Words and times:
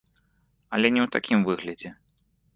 Але 0.77 0.87
не 0.95 1.01
ў 1.05 1.13
такім 1.17 1.39
выглядзе. 1.51 1.89